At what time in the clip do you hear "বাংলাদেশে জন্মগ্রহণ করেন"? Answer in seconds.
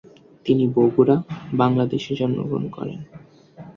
1.53-2.99